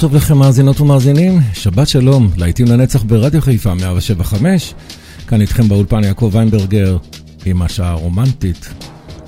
[0.00, 4.74] טוב לכם מאזינות ומאזינים, שבת שלום, להיטים לנצח ברדיו חיפה 175.
[5.28, 6.96] כאן איתכם באולפן יעקב ויינברגר
[7.46, 8.68] עם השעה הרומנטית.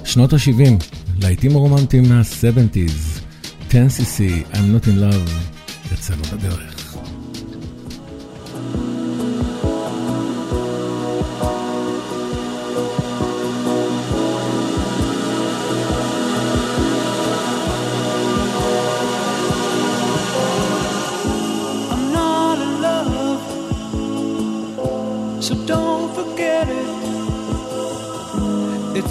[0.05, 0.85] שנות ה-70,
[1.19, 3.21] להיטים הרומנטיים מה-70's,
[3.71, 4.21] 10cc,
[4.53, 5.31] I'm not in love,
[5.93, 6.70] יצאנו בדרך.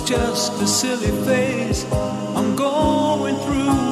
[0.09, 1.85] just a silly phase
[2.35, 3.88] I'm going through.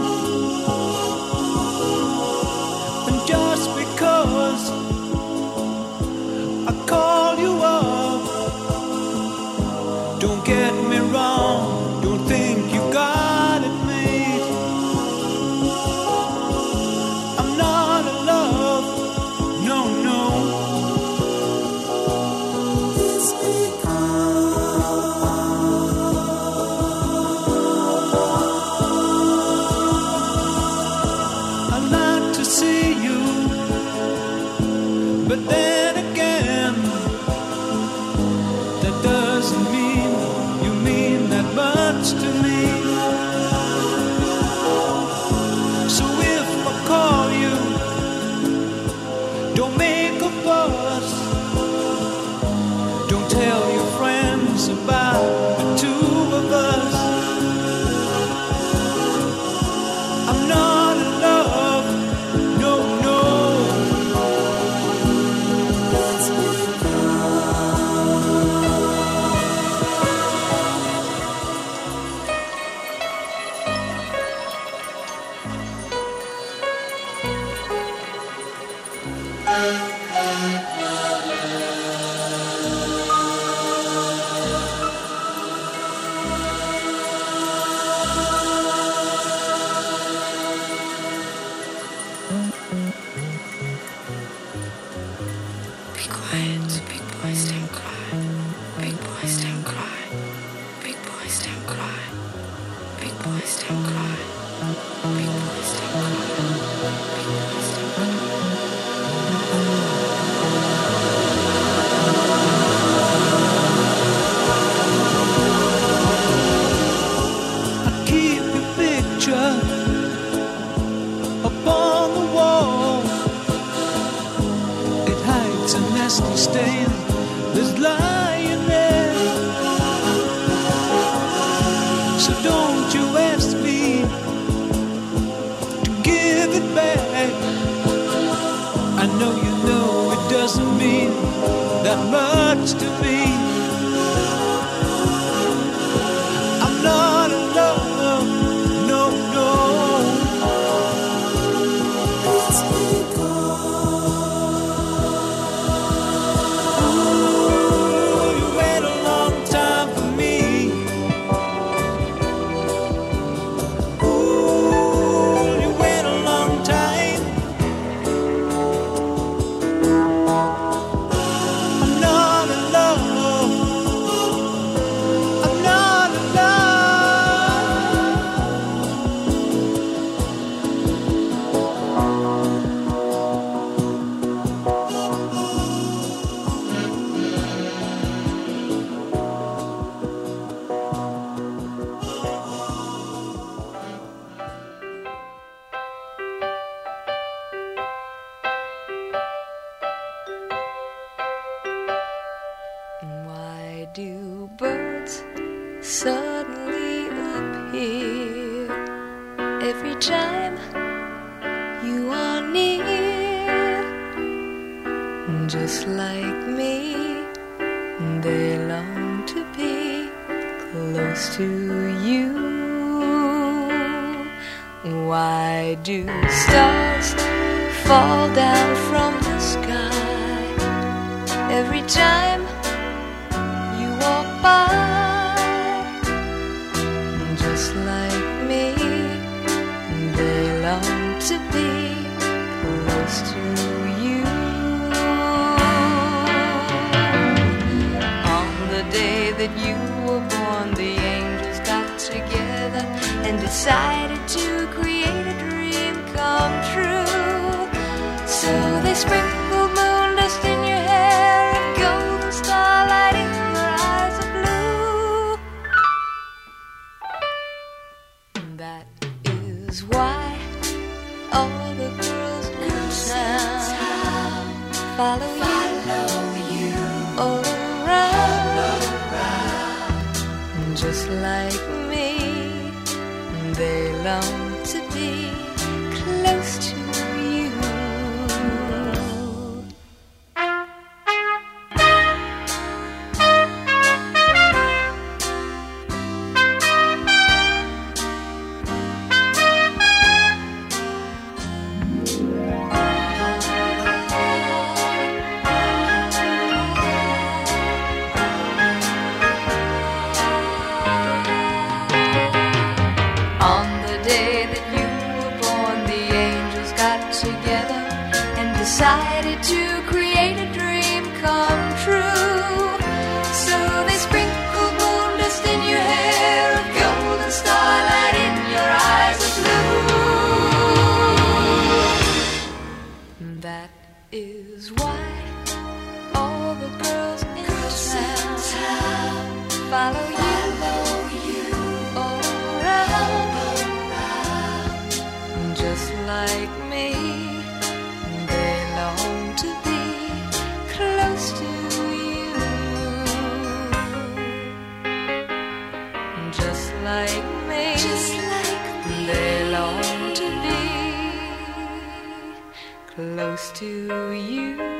[362.97, 364.76] close to you.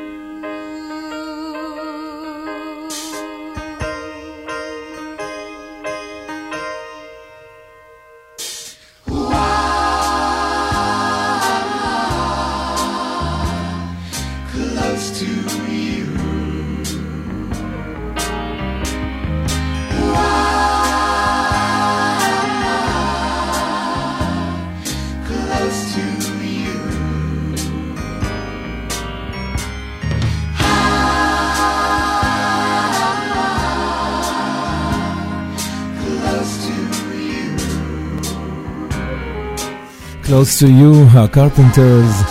[40.37, 42.23] Close to You, הקרפנטרס.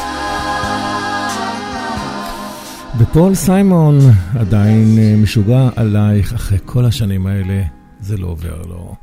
[2.99, 3.99] ופול סיימון
[4.39, 7.63] עדיין אה, משוגע עלייך אחרי כל השנים האלה,
[7.99, 8.95] זה לא עובר לו.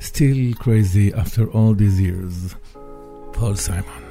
[0.00, 2.54] Still crazy after all these years.
[3.32, 4.05] פול סיימון.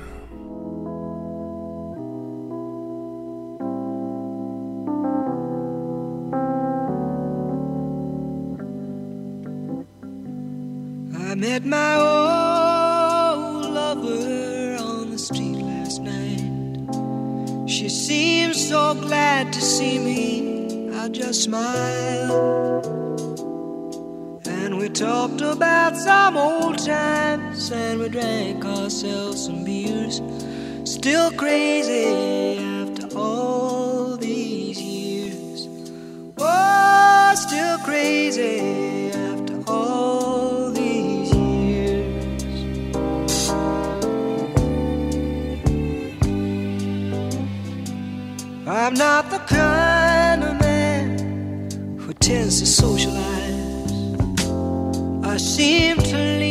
[29.46, 30.20] Some beers.
[30.82, 35.68] Still crazy after all these years.
[36.38, 42.32] Oh, still crazy after all these years.
[48.66, 53.92] I'm not the kind of man who tends to socialize.
[55.22, 56.45] I seem to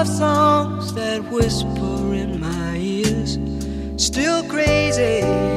[0.00, 3.38] love songs that whisper in my ears.
[4.02, 5.49] Still crazy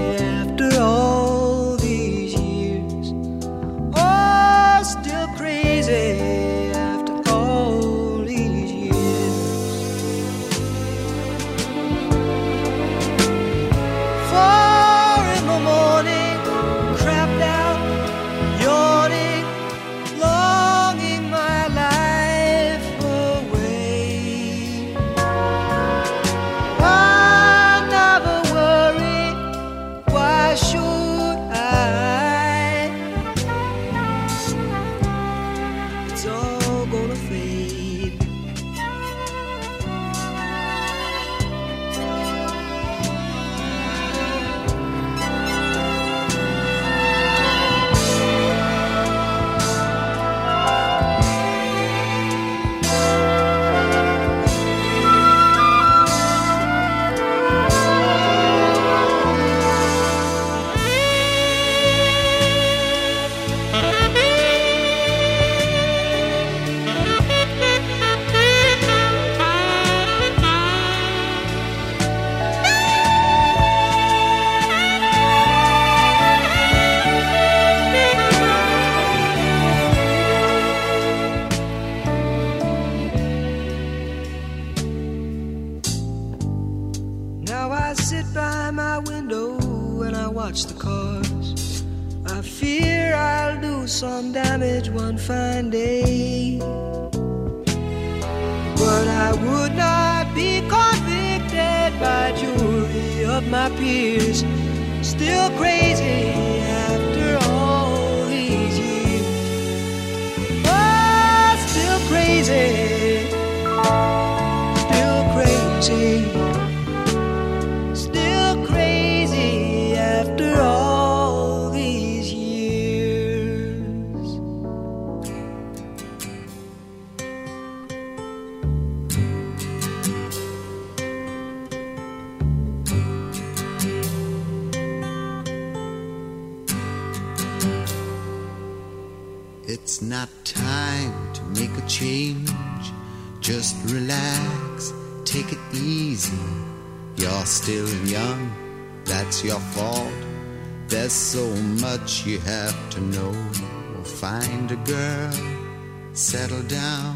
[156.33, 157.15] settle down.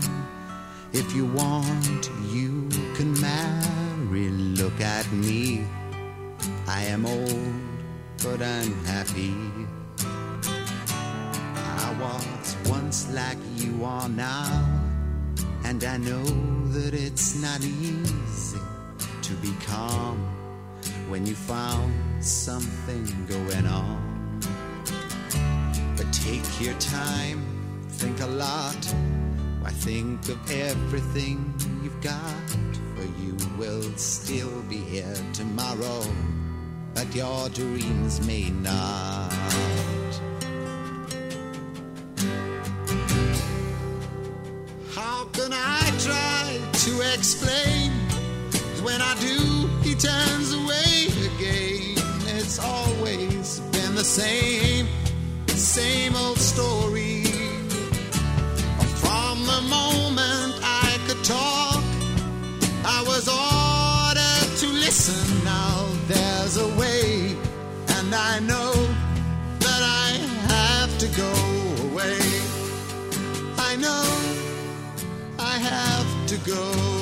[0.94, 4.30] If you want, you can marry.
[4.62, 5.66] Look at me.
[6.68, 7.52] I am old,
[8.22, 9.34] but I'm happy.
[11.84, 14.64] I was once like you are now,
[15.66, 16.26] and I know
[16.76, 18.60] that it's not easy
[19.24, 20.20] to be calm
[21.10, 21.92] when you found
[22.24, 23.98] something going on.
[25.98, 27.57] But take your time,
[27.98, 28.86] think a lot.
[29.62, 32.50] Why think of everything you've got?
[32.96, 36.04] For you will still be here tomorrow,
[36.94, 39.34] but your dreams may not.
[44.94, 48.08] How can I try to explain?
[48.84, 51.98] when I do, he turns away again.
[52.38, 54.88] It's always been the same,
[55.48, 57.17] same old story.
[76.48, 76.97] go.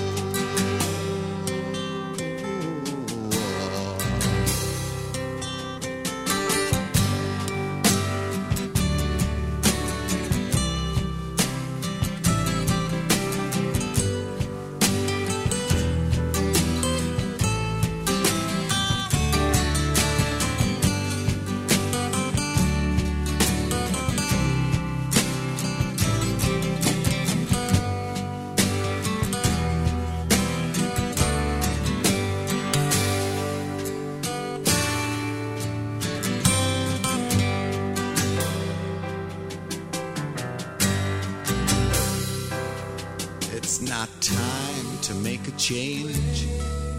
[43.88, 46.48] Have to make a change.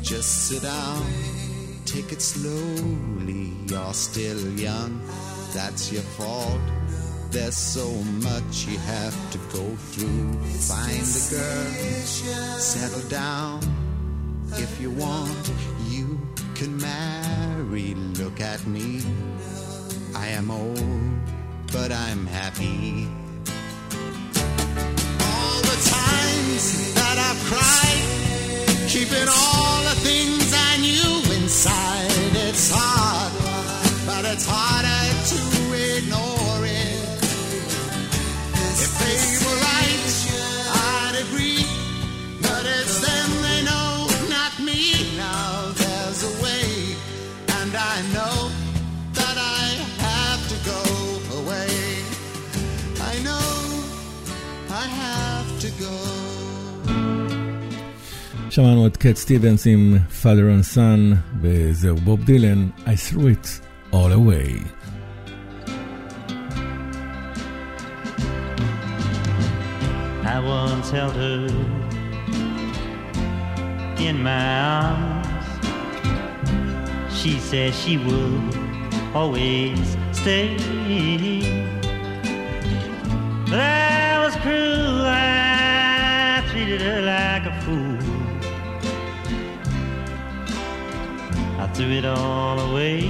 [0.03, 1.05] Just sit down,
[1.85, 3.53] take it slowly.
[3.67, 5.01] You're still young,
[5.53, 6.61] that's your fault.
[7.31, 7.89] There's so
[8.23, 10.33] much you have to go through.
[10.69, 13.61] Find a girl, settle down.
[14.53, 15.53] If you want,
[15.89, 16.21] you
[16.55, 17.95] can marry.
[17.95, 19.03] Look at me,
[20.15, 20.81] I am old,
[21.73, 23.09] but I'm happy.
[26.47, 32.11] Times that I've cried keeping all the things I knew inside.
[32.49, 33.33] It's hard,
[34.07, 34.76] but it's harder
[58.56, 63.48] שמענו את קט סטיבנס עם Father and Son, וזהו בוב דילן, I threw it
[63.94, 64.64] all away.
[70.36, 71.48] I once held her
[74.08, 74.46] in my
[74.80, 75.28] arms.
[77.18, 78.56] She said she would
[79.14, 79.80] always
[80.20, 80.50] stay.
[83.50, 87.95] But I was cruel, I treated her like a fool.
[91.77, 93.03] Threw it all away.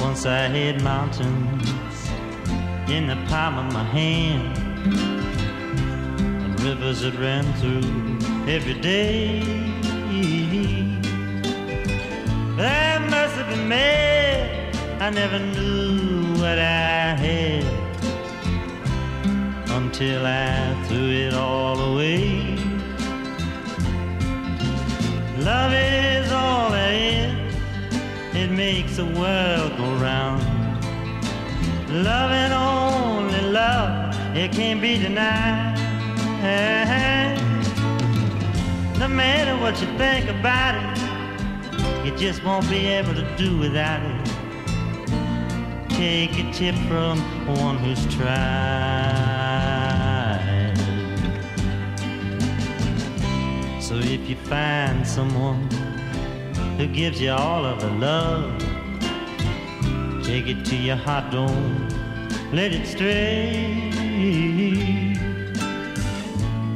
[0.00, 2.08] Once I had mountains
[2.88, 4.56] in the palm of my hand,
[6.44, 7.84] and rivers that ran through
[8.50, 9.42] every day.
[12.56, 17.64] I must have been mad, I never knew what I had
[19.68, 22.43] until I threw it all away.
[25.44, 27.54] Love is all there is.
[28.34, 30.42] It makes the world go round.
[31.90, 35.78] Love and only love, it can't be denied.
[38.98, 44.00] No matter what you think about it, you just won't be able to do without
[44.00, 44.26] it.
[45.90, 47.20] Take a tip from
[47.58, 49.43] one who's tried.
[53.94, 55.70] So if you find someone
[56.76, 58.58] who gives you all of the love,
[60.24, 61.88] take it to your heart, don't
[62.52, 63.92] let it stray.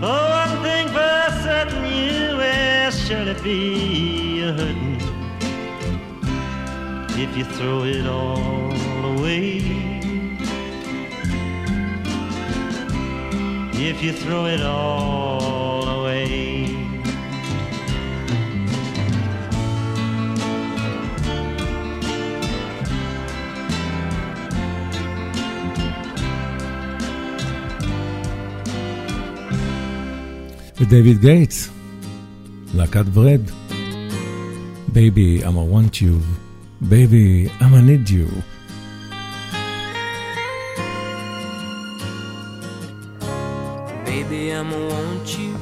[0.00, 5.00] Oh, one thing for certain, you will surely be a hurting
[7.18, 8.72] if you throw it all
[9.16, 9.58] away.
[13.74, 15.57] If you throw it all
[30.79, 31.69] ודייוויד גייטס,
[32.73, 33.41] להקת ברד.
[34.93, 36.21] Baby, I'ma want you.
[36.87, 38.27] Baby, I'ma need you.
[44.05, 45.53] Baby, I'ma want you.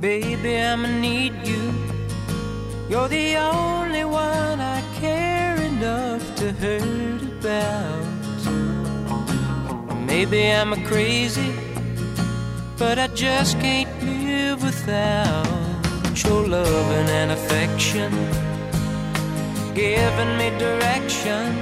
[0.00, 1.64] Baby, I'ma need you.
[2.88, 8.06] You're the only one I care enough to hurt about.
[10.06, 11.52] Maybe I'm a crazy
[12.81, 15.45] But I just can't live without
[16.23, 18.11] your loving and affection,
[19.75, 21.61] giving me direction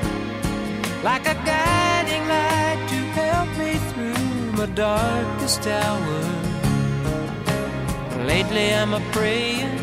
[1.03, 6.21] like a guiding light to help me through my darkest hour.
[8.25, 9.77] Lately, I'm a praying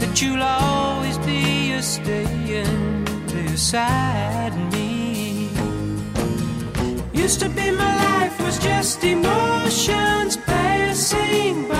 [0.00, 4.89] that you'll always be a staying beside me.
[7.20, 11.79] Used to be my life was just emotions passing by.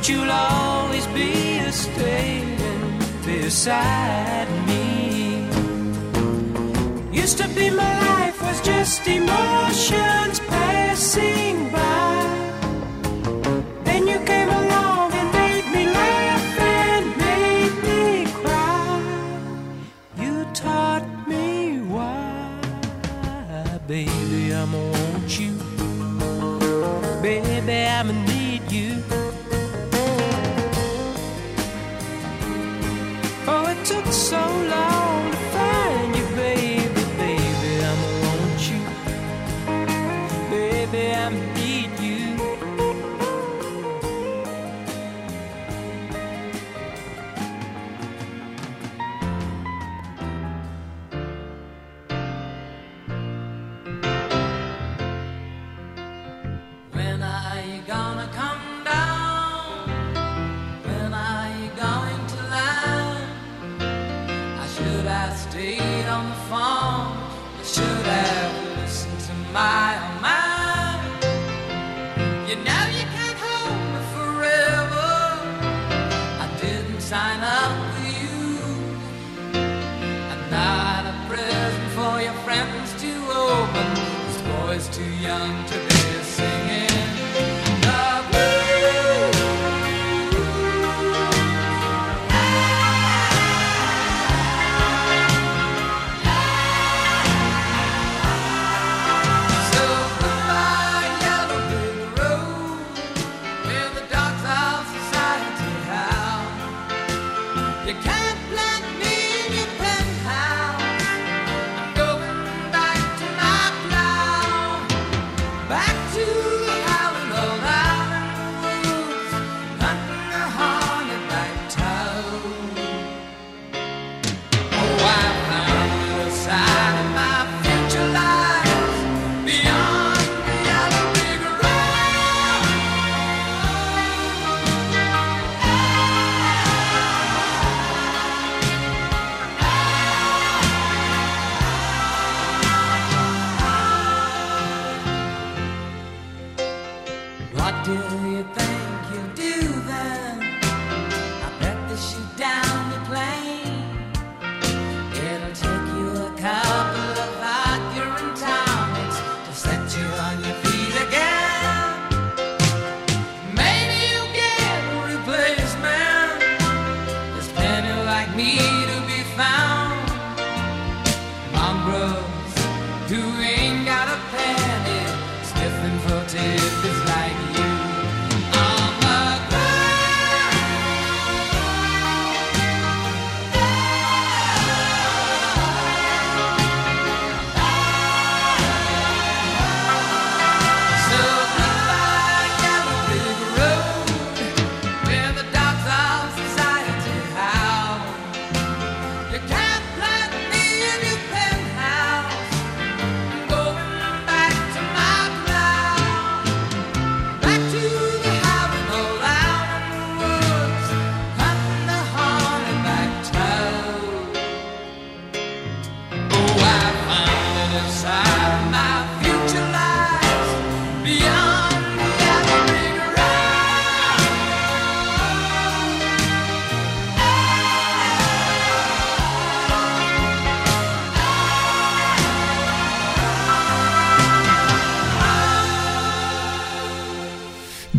[0.00, 5.44] But you'll always be a standing beside me.
[7.12, 11.59] Used to be my life was just emotions passing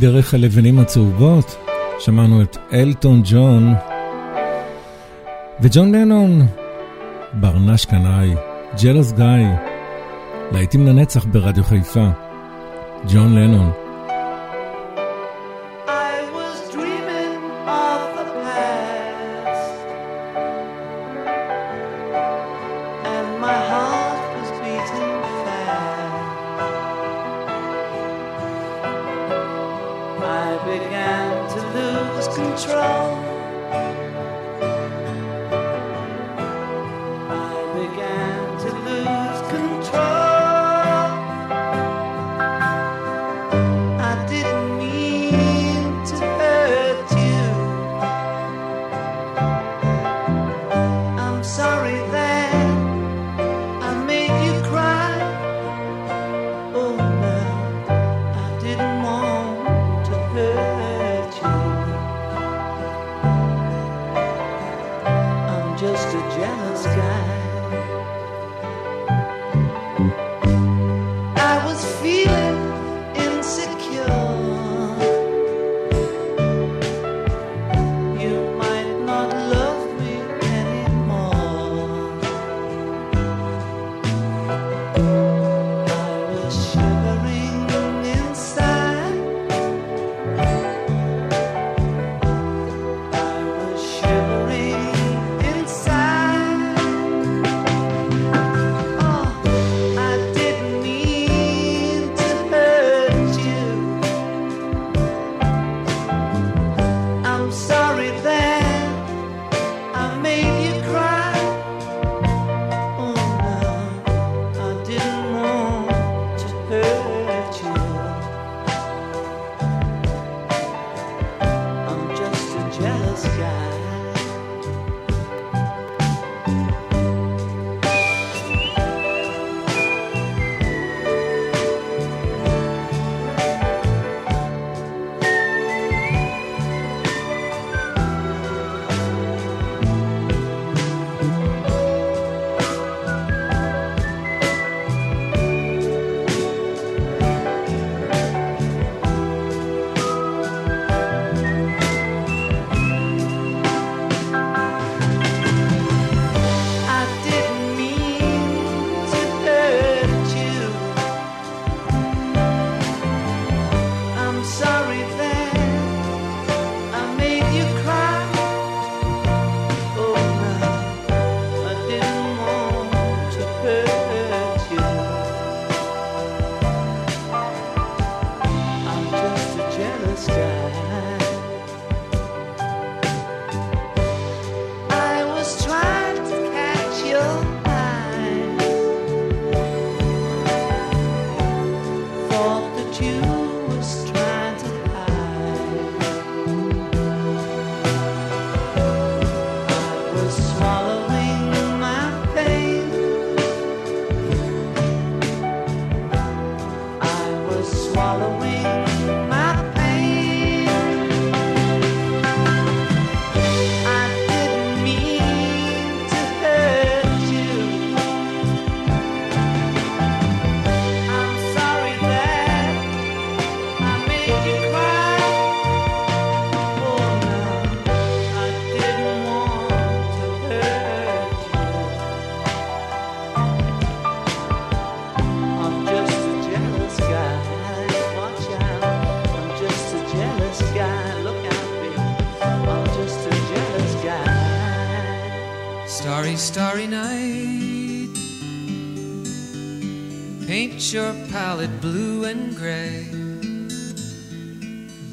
[0.02, 1.58] דרך הלבנים הצהובות,
[2.00, 3.74] שמענו את אלטון ג'ון
[5.62, 6.42] וג'ון לנון,
[7.34, 8.34] ברנש קנאי,
[8.84, 9.26] ג'לוס גיא,
[10.52, 12.10] להיטים לנצח ברדיו חיפה,
[13.14, 13.81] ג'ון לנון.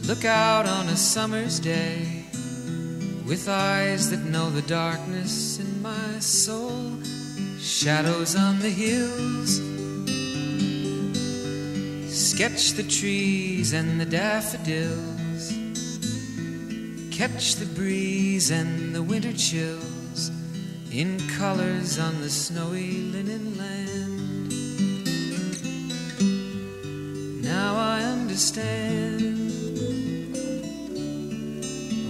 [0.09, 2.25] Look out on a summer's day
[3.27, 6.97] with eyes that know the darkness in my soul.
[7.61, 9.61] Shadows on the hills.
[12.11, 15.53] Sketch the trees and the daffodils.
[17.15, 20.31] Catch the breeze and the winter chills
[20.91, 24.53] in colors on the snowy linen land.
[27.45, 29.08] Now I understand.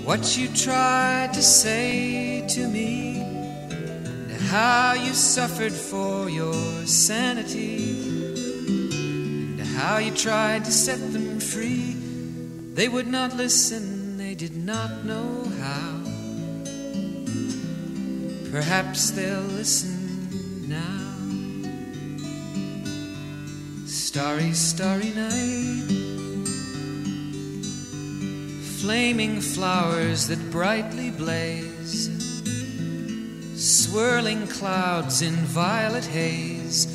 [0.08, 8.00] What you tried to say to me, and how you suffered for your sanity,
[9.60, 11.92] and how you tried to set them free.
[12.72, 16.00] They would not listen, they did not know how.
[18.50, 21.18] Perhaps they'll listen now.
[23.86, 25.97] Starry, starry night.
[28.80, 32.08] Flaming flowers that brightly blaze.
[33.56, 36.86] Swirling clouds in violet haze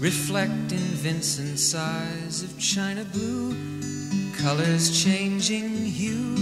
[0.00, 3.54] reflect in Vincent's eyes of china blue,
[4.36, 6.34] colors changing hue.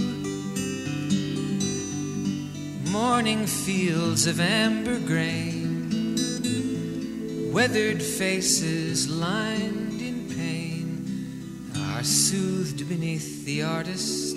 [2.89, 6.15] Morning fields of amber grain,
[7.53, 11.69] weathered faces lined in pain
[12.01, 14.30] are soothed beneath the artist's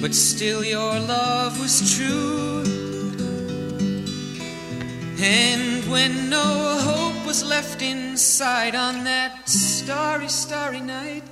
[0.00, 2.62] But still, your love was true.
[5.20, 11.24] And when no hope was left inside on that starry, starry night,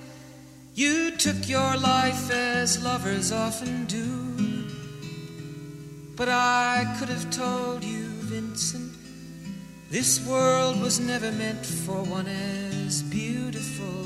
[0.74, 4.66] you took your life as lovers often do.
[6.16, 8.92] But I could have told you, Vincent,
[9.90, 14.05] this world was never meant for one as beautiful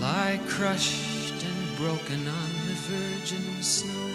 [0.00, 4.08] lie crushed and broken on the virgin snow.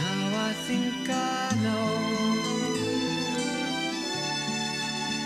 [0.00, 2.14] Now I think I know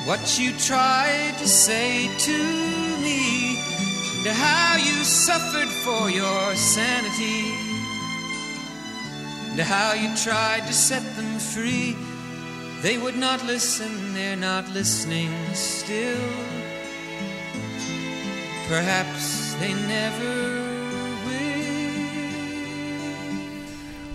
[0.07, 2.39] what you tried to say to
[3.05, 3.59] me,
[4.27, 7.45] and how you suffered for your sanity,
[9.51, 11.97] and how you tried to set them free.
[12.83, 16.48] They would not listen, they're not listening still.
[18.70, 20.34] Perhaps they never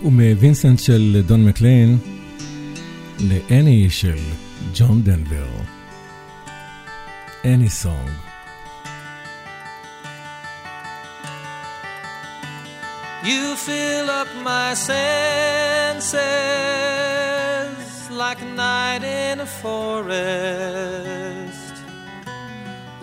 [0.03, 1.97] ומווינסנט של דון מקליין
[3.19, 4.17] לאני של
[4.73, 5.47] ג'ון דנבר.
[7.43, 8.09] any song.
[13.23, 16.19] You fill up my senses
[18.11, 20.17] like a night in a forest,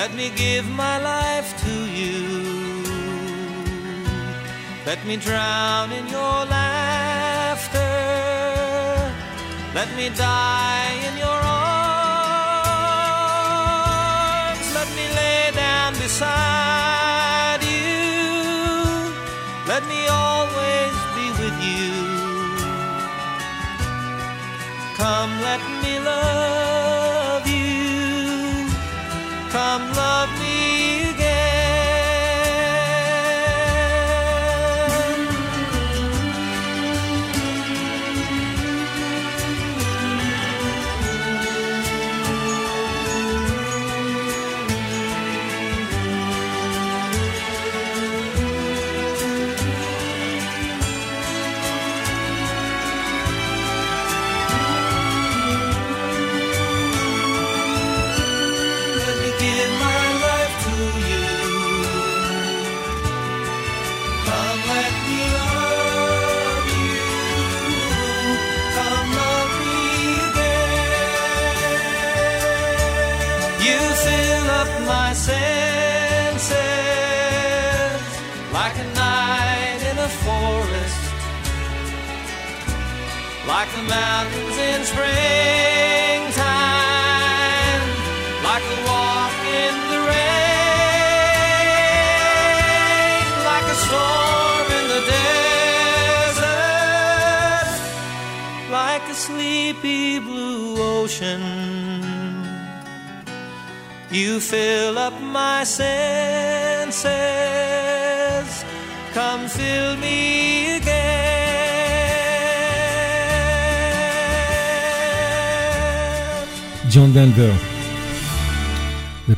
[0.00, 2.24] Let me give my life to you.
[4.86, 7.92] Let me drown in your laughter.
[9.74, 11.76] Let me die in your arms.
[14.78, 19.12] Let me lay down beside you.
[19.68, 21.92] Let me always be with you.
[24.96, 25.79] Come, let me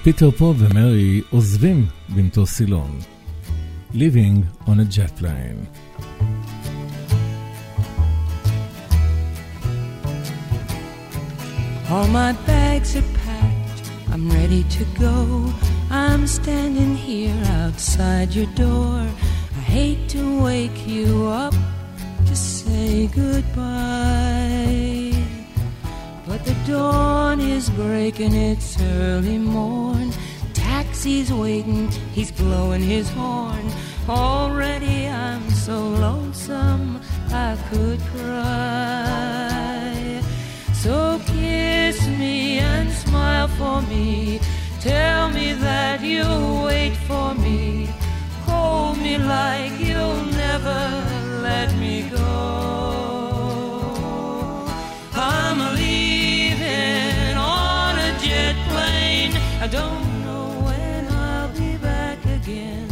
[0.01, 2.99] ופיטר פה ומרי עוזבים במטוס סילון.
[3.93, 5.61] Living on a jet plane.
[11.89, 13.79] All my bags are packed,
[14.11, 15.15] I'm ready to go.
[15.89, 18.99] I'm standing here outside your door.
[19.59, 21.55] I hate to wake you up
[22.27, 24.30] to say goodbye.
[26.72, 30.10] Dawn is breaking, it's early morn.
[30.54, 33.70] Taxi's waiting, he's blowing his horn.
[34.08, 36.98] Already I'm so lonesome
[37.30, 39.92] I could cry.
[40.72, 44.40] So kiss me and smile for me.
[44.80, 47.90] Tell me that you'll wait for me.
[48.46, 50.80] Hold me like you'll never
[51.42, 52.61] let me go.
[59.72, 62.88] Don't know when I'll be back again.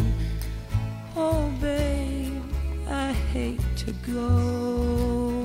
[1.14, 2.42] Oh, babe,
[2.88, 5.44] I hate to go.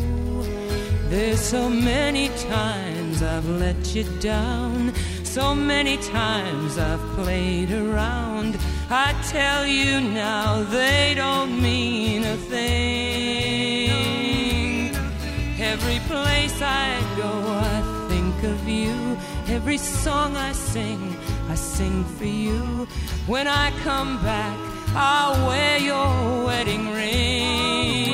[1.10, 4.94] There's so many times I've let you down.
[5.24, 8.58] So many times I've played around.
[8.90, 13.76] I tell you now, they don't mean a thing.
[15.60, 17.32] Every place I go,
[17.74, 18.96] I think of you.
[19.48, 21.16] Every song I sing,
[21.56, 22.86] I sing for you.
[23.28, 24.60] When I come back,
[24.94, 28.12] I'll wear your wedding ring.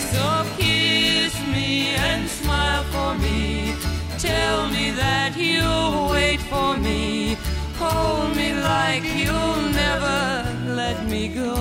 [0.00, 3.72] So kiss me and smile for me.
[4.18, 7.36] Tell me that you'll wait for me.
[7.78, 11.54] Hold me like you'll never let me go.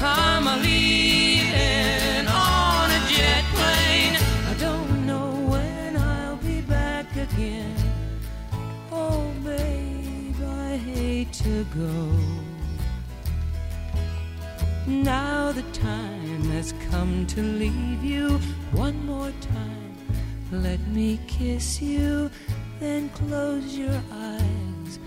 [0.00, 1.17] I'm a leaving
[11.44, 11.94] to go.
[14.86, 18.38] Now the time has come to leave you
[18.72, 19.94] one more time.
[20.50, 22.30] Let me kiss you,
[22.80, 24.98] then close your eyes.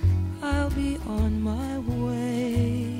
[0.41, 2.97] I'll be on my way.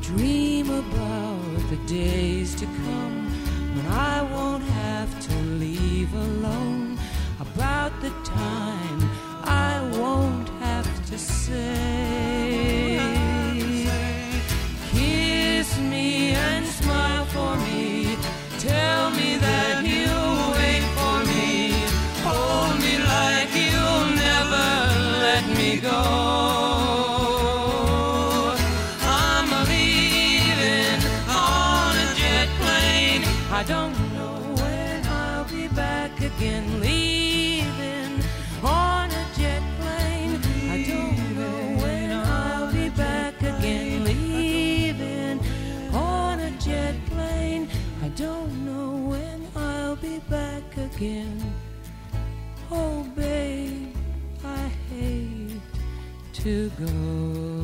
[0.00, 3.26] Dream about the days to come
[3.74, 6.98] when I won't have to leave alone.
[7.40, 9.00] About the time
[9.44, 10.47] I won't
[11.10, 12.98] to say.
[14.90, 18.16] Kiss me and smile for me.
[18.58, 19.17] Tell me
[50.98, 51.54] again.
[52.72, 53.94] Oh, babe,
[54.44, 55.60] I hate
[56.32, 57.57] to go.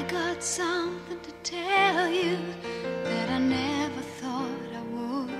[0.00, 2.38] I got something to tell you
[3.04, 5.30] that I never thought I would.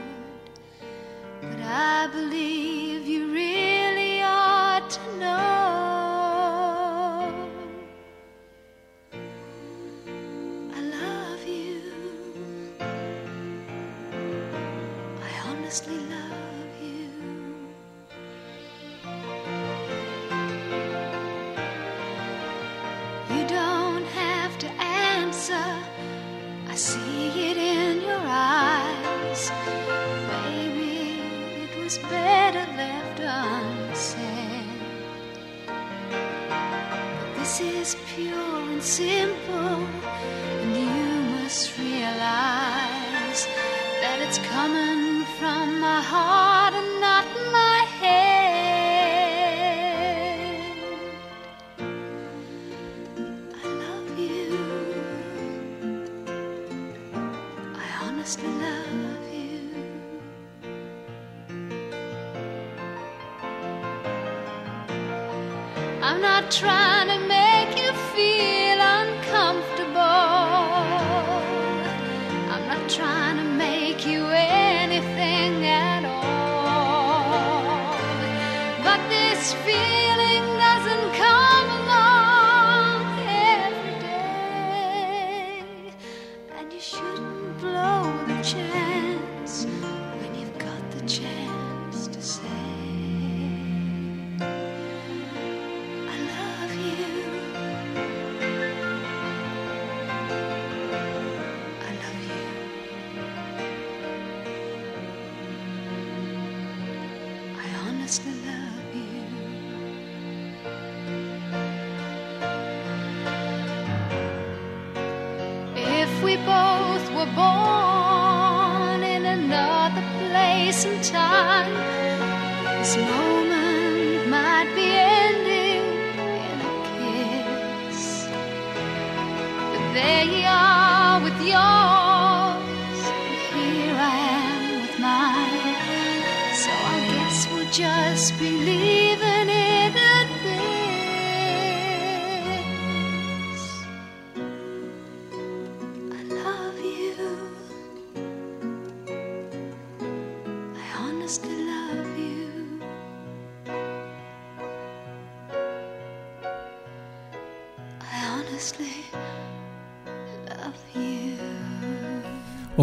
[1.41, 2.50] But I believe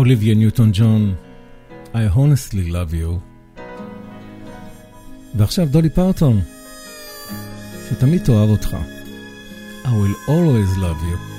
[0.07, 1.15] אוליביה ניוטון ג'ון,
[1.93, 3.19] I honestly love you.
[5.35, 6.41] ועכשיו דולי פרטון,
[7.89, 8.77] שתמיד תאהב אותך.
[9.83, 11.36] I will always love you.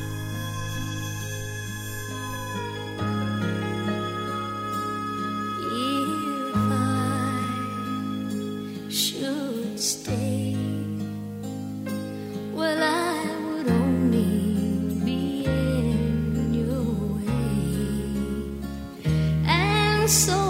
[20.08, 20.47] so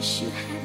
[0.00, 0.59] 是海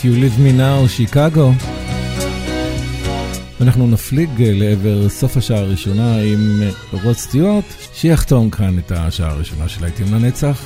[0.00, 1.52] If You Leave Me Now, שיקגו.
[3.60, 9.82] אנחנו נפליג לעבר סוף השעה הראשונה עם רוד סטיוארט, שיחתום כאן את השעה הראשונה של
[9.82, 10.64] להיטים לנצח.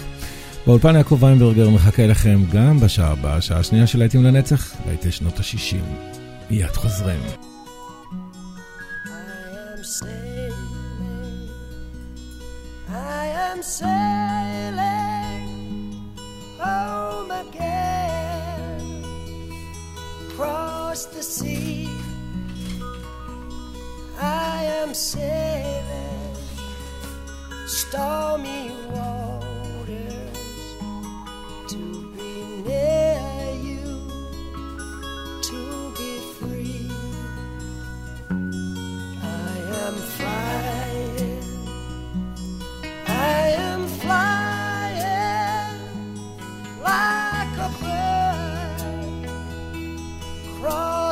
[0.66, 5.38] באולפן יעקב ויינברגר מחכה לכם גם בשעה הבאה, השעה השנייה של להיטים לנצח, להיטי שנות
[5.38, 5.76] ה-60.
[6.50, 7.20] מיד חוזרים.
[13.64, 14.03] across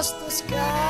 [0.03, 0.82] across the